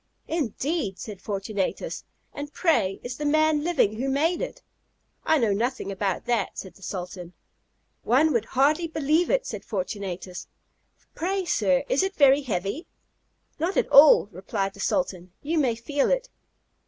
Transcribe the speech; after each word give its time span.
"Indeed!" 0.27 0.97
said 0.97 1.21
Fortunatus; 1.21 2.05
"and 2.33 2.51
pray, 2.51 2.99
is 3.03 3.17
the 3.17 3.23
man 3.23 3.63
living 3.63 3.97
who 3.97 4.09
made 4.09 4.41
it?" 4.41 4.63
"I 5.25 5.37
know 5.37 5.53
nothing 5.53 5.91
about 5.91 6.25
that," 6.25 6.57
said 6.57 6.73
the 6.73 6.81
sultan. 6.81 7.33
"One 8.01 8.33
would 8.33 8.45
hardly 8.45 8.87
believe 8.87 9.29
it," 9.29 9.45
said 9.45 9.63
Fortunatus. 9.63 10.47
"Pray, 11.13 11.45
sir, 11.45 11.83
is 11.87 12.01
it 12.01 12.15
very 12.15 12.41
heavy?" 12.41 12.87
"Not 13.59 13.77
at 13.77 13.89
all," 13.89 14.25
replied 14.31 14.73
the 14.73 14.79
sultan; 14.79 15.33
"you 15.43 15.59
may 15.59 15.75
feel 15.75 16.09
it." 16.09 16.29